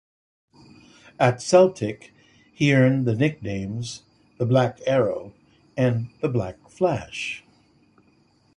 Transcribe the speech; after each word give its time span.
At 1.19 1.43
Celtic 1.43 2.11
he 2.53 2.73
earned 2.73 3.05
the 3.05 3.13
nicknames 3.13 4.01
"The 4.39 4.47
Black 4.47 4.79
Arrow" 4.87 5.35
and 5.77 6.09
"The 6.21 6.27
Black 6.29 6.57
Flash". 6.71 7.43